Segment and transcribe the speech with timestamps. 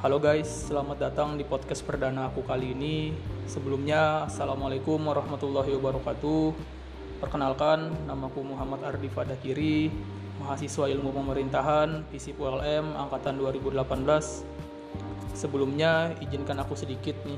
[0.00, 3.12] Halo guys, selamat datang di podcast perdana aku kali ini.
[3.44, 6.56] Sebelumnya, Assalamualaikum warahmatullahi wabarakatuh.
[7.20, 9.92] Perkenalkan, namaku Muhammad Ardi Fadakiri,
[10.40, 14.40] mahasiswa ilmu pemerintahan, FISIP ULM, Angkatan 2018.
[15.36, 17.36] Sebelumnya, izinkan aku sedikit nih,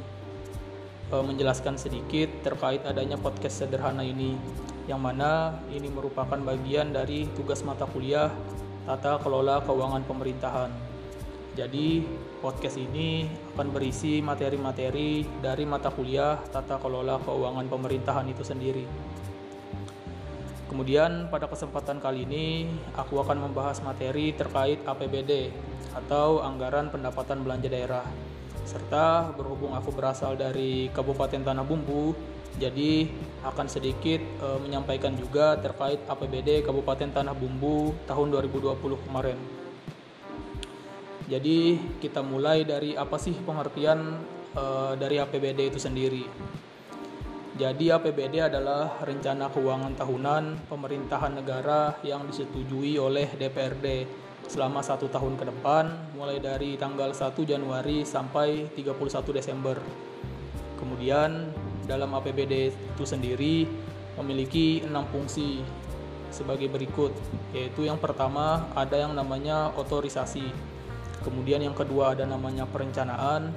[1.10, 4.38] e, menjelaskan sedikit terkait adanya podcast sederhana ini,
[4.86, 8.30] yang mana ini merupakan bagian dari tugas mata kuliah
[8.86, 10.91] Tata Kelola Keuangan Pemerintahan
[11.52, 12.00] jadi
[12.40, 18.88] podcast ini akan berisi materi-materi dari mata kuliah tata kelola keuangan pemerintahan itu sendiri.
[20.72, 22.64] Kemudian pada kesempatan kali ini
[22.96, 25.52] aku akan membahas materi terkait APBD
[25.92, 28.08] atau Anggaran Pendapatan Belanja Daerah.
[28.64, 32.16] Serta berhubung aku berasal dari Kabupaten Tanah Bumbu,
[32.56, 33.04] jadi
[33.44, 39.61] akan sedikit e, menyampaikan juga terkait APBD Kabupaten Tanah Bumbu tahun 2020 kemarin.
[41.30, 44.18] Jadi kita mulai dari apa sih pengertian
[44.56, 46.24] uh, dari APBD itu sendiri.
[47.52, 54.08] Jadi APBD adalah rencana keuangan tahunan pemerintahan negara yang disetujui oleh DPRD
[54.48, 59.76] selama satu tahun ke depan mulai dari tanggal 1 Januari sampai 31 Desember.
[60.80, 61.52] Kemudian
[61.84, 63.68] dalam APBD itu sendiri
[64.16, 65.60] memiliki enam fungsi
[66.32, 67.12] sebagai berikut
[67.52, 70.48] yaitu yang pertama ada yang namanya otorisasi
[71.22, 73.54] Kemudian yang kedua ada namanya perencanaan,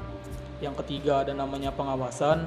[0.61, 2.45] yang ketiga ada namanya pengawasan,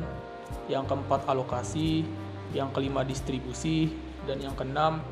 [0.71, 2.07] yang keempat alokasi,
[2.55, 3.93] yang kelima distribusi,
[4.25, 5.05] dan yang keenam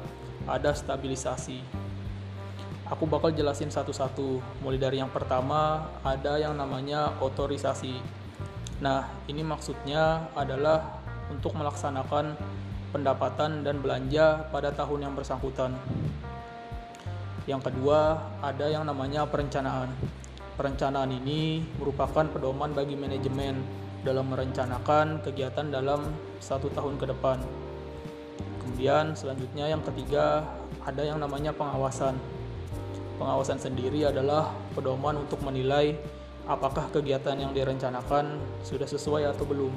[0.47, 1.61] ada stabilisasi.
[2.87, 7.99] Aku bakal jelasin satu-satu, mulai dari yang pertama ada yang namanya otorisasi.
[8.79, 12.39] Nah, ini maksudnya adalah untuk melaksanakan
[12.95, 15.75] pendapatan dan belanja pada tahun yang bersangkutan.
[17.47, 19.95] Yang kedua, ada yang namanya perencanaan.
[20.59, 23.63] Perencanaan ini merupakan pedoman bagi manajemen
[24.03, 26.11] dalam merencanakan kegiatan dalam
[26.43, 27.39] satu tahun ke depan.
[28.63, 30.43] Kemudian selanjutnya yang ketiga
[30.83, 32.19] ada yang namanya pengawasan.
[33.17, 35.95] Pengawasan sendiri adalah pedoman untuk menilai
[36.51, 39.71] apakah kegiatan yang direncanakan sudah sesuai atau belum.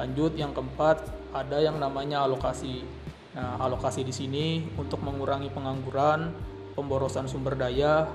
[0.00, 1.04] Lanjut yang keempat
[1.36, 2.84] ada yang namanya alokasi.
[3.36, 6.32] Nah, alokasi di sini untuk mengurangi pengangguran,
[6.72, 8.08] pemborosan sumber daya,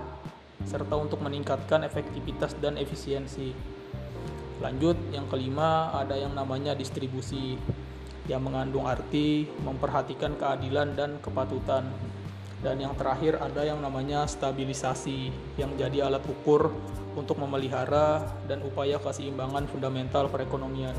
[0.63, 3.53] serta untuk meningkatkan efektivitas dan efisiensi.
[4.63, 7.59] Lanjut, yang kelima ada yang namanya distribusi,
[8.31, 11.84] yang mengandung arti memperhatikan keadilan dan kepatutan.
[12.63, 16.72] Dan yang terakhir ada yang namanya stabilisasi, yang jadi alat ukur
[17.12, 20.95] untuk memelihara dan upaya keseimbangan fundamental perekonomian.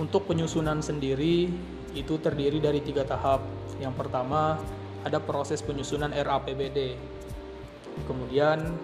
[0.00, 1.52] Untuk penyusunan sendiri,
[1.96, 3.44] itu terdiri dari tiga tahap.
[3.78, 4.58] Yang pertama,
[5.06, 6.98] ada proses penyusunan RAPBD.
[8.04, 8.74] Kemudian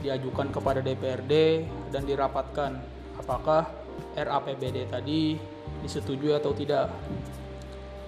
[0.00, 2.78] diajukan kepada DPRD dan dirapatkan
[3.18, 3.68] apakah
[4.14, 5.36] RAPBD tadi
[5.82, 6.92] disetujui atau tidak.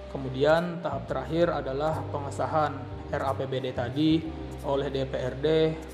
[0.09, 2.73] Kemudian tahap terakhir adalah pengesahan
[3.13, 4.21] RAPBD tadi
[4.65, 5.47] oleh DPRD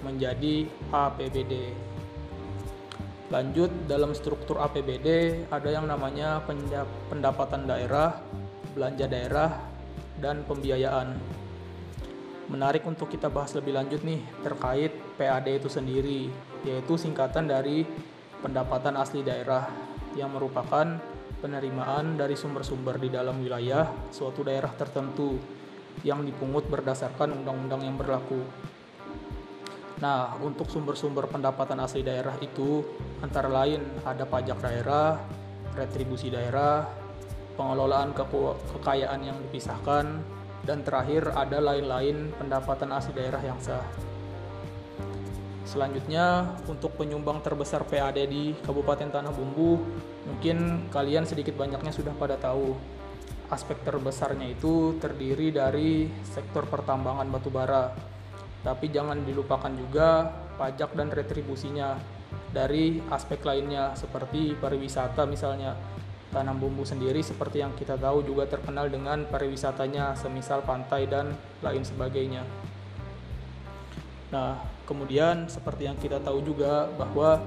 [0.04, 1.54] menjadi APBD.
[3.34, 6.46] Lanjut dalam struktur APBD ada yang namanya
[7.10, 8.22] pendapatan daerah,
[8.76, 9.56] belanja daerah,
[10.20, 11.16] dan pembiayaan.
[12.52, 16.30] Menarik untuk kita bahas lebih lanjut nih terkait PAD itu sendiri,
[16.62, 17.88] yaitu singkatan dari
[18.44, 19.66] pendapatan asli daerah
[20.14, 21.02] yang merupakan
[21.42, 25.36] penerimaan dari sumber-sumber di dalam wilayah suatu daerah tertentu
[26.06, 28.44] yang dipungut berdasarkan undang-undang yang berlaku.
[30.04, 32.84] Nah, untuk sumber-sumber pendapatan asli daerah itu
[33.24, 35.18] antara lain ada pajak daerah,
[35.72, 37.05] retribusi daerah,
[37.56, 38.24] pengelolaan ke
[38.76, 40.22] kekayaan yang dipisahkan,
[40.66, 43.86] dan terakhir ada lain-lain pendapatan asli daerah yang sah.
[45.66, 49.82] Selanjutnya, untuk penyumbang terbesar PAD di Kabupaten Tanah Bumbu,
[50.30, 52.78] mungkin kalian sedikit banyaknya sudah pada tahu.
[53.50, 57.94] Aspek terbesarnya itu terdiri dari sektor pertambangan batubara.
[58.62, 60.26] Tapi jangan dilupakan juga
[60.58, 61.98] pajak dan retribusinya
[62.50, 65.76] dari aspek lainnya seperti pariwisata misalnya
[66.34, 71.32] Tanam Bumbu sendiri seperti yang kita tahu juga terkenal dengan pariwisatanya semisal pantai dan
[71.62, 72.44] lain sebagainya.
[74.34, 74.58] Nah,
[74.90, 77.40] kemudian seperti yang kita tahu juga bahwa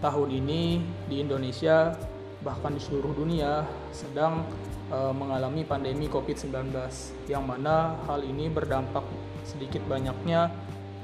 [0.00, 0.80] tahun ini
[1.10, 1.92] di Indonesia
[2.40, 4.48] bahkan di seluruh dunia sedang
[4.88, 6.72] e, mengalami pandemi COVID-19
[7.28, 9.04] yang mana hal ini berdampak
[9.44, 10.48] sedikit banyaknya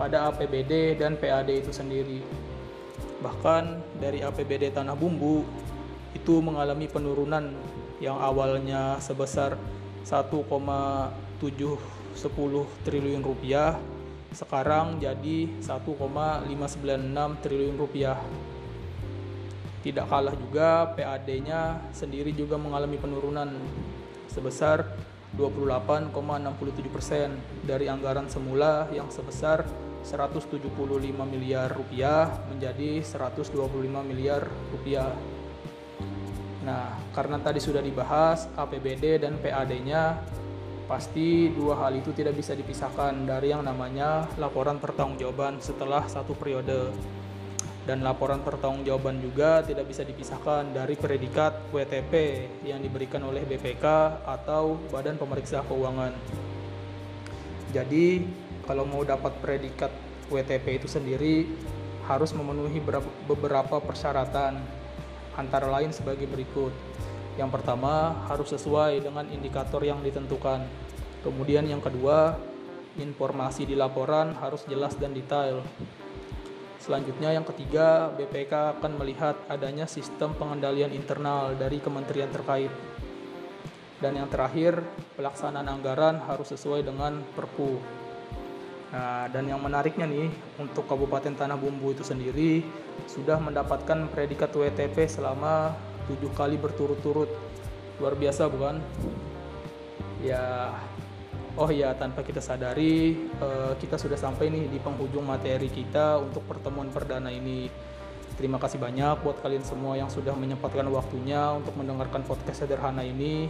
[0.01, 2.25] pada APBD dan PAD itu sendiri.
[3.21, 5.45] Bahkan dari APBD Tanah Bumbu
[6.15, 7.51] itu mengalami penurunan
[7.99, 9.57] yang awalnya sebesar
[10.05, 11.81] 1,710
[12.85, 13.81] triliun rupiah
[14.37, 18.21] sekarang jadi 1,596 triliun rupiah.
[19.81, 23.49] Tidak kalah juga PAD-nya sendiri juga mengalami penurunan
[24.29, 24.85] sebesar
[25.41, 26.13] 28,67%
[27.65, 29.65] dari anggaran semula yang sebesar
[30.05, 30.61] 175
[31.25, 33.57] miliar rupiah menjadi 125
[34.05, 34.45] miliar
[34.75, 35.17] rupiah.
[36.67, 40.19] Nah, karena tadi sudah dibahas APBD dan PAD-nya,
[40.91, 46.91] pasti dua hal itu tidak bisa dipisahkan dari yang namanya laporan pertanggungjawaban setelah satu periode.
[47.87, 53.87] Dan laporan pertanggungjawaban juga tidak bisa dipisahkan dari predikat WTP yang diberikan oleh BPK
[54.27, 56.11] atau Badan Pemeriksa Keuangan.
[57.71, 58.27] Jadi,
[58.67, 59.95] kalau mau dapat predikat
[60.27, 61.47] WTP itu sendiri
[62.11, 62.83] harus memenuhi
[63.31, 64.59] beberapa persyaratan
[65.37, 66.73] antara lain sebagai berikut.
[67.37, 70.65] Yang pertama, harus sesuai dengan indikator yang ditentukan.
[71.21, 72.41] Kemudian yang kedua,
[72.97, 75.61] informasi di laporan harus jelas dan detail.
[76.81, 82.71] Selanjutnya yang ketiga, BPK akan melihat adanya sistem pengendalian internal dari kementerian terkait.
[83.99, 84.85] Dan yang terakhir,
[85.19, 87.81] pelaksanaan anggaran harus sesuai dengan Perpu.
[88.87, 90.31] Nah, dan yang menariknya nih,
[90.63, 92.63] untuk Kabupaten Tanah Bumbu itu sendiri
[93.11, 95.75] sudah mendapatkan predikat WTP selama
[96.07, 97.27] tujuh kali berturut-turut.
[97.99, 98.79] Luar biasa bukan?
[100.23, 100.71] Ya,
[101.59, 106.47] oh ya tanpa kita sadari eh, kita sudah sampai nih di penghujung materi kita untuk
[106.47, 107.67] pertemuan perdana ini.
[108.37, 113.49] Terima kasih banyak buat kalian semua yang sudah menyempatkan waktunya untuk mendengarkan podcast sederhana ini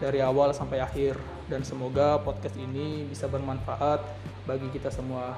[0.00, 4.00] dari awal sampai akhir dan semoga podcast ini bisa bermanfaat
[4.48, 5.36] bagi kita semua.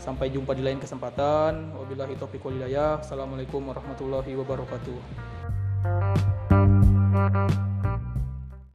[0.00, 1.76] Sampai jumpa di lain kesempatan.
[1.76, 3.04] Wabillahi taufiq walhidayah.
[3.04, 4.96] Assalamualaikum warahmatullahi wabarakatuh.